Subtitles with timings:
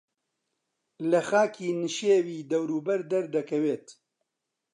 [1.11, 3.85] لە خاکی نشێوی دەوروبەر دەردەکەوێت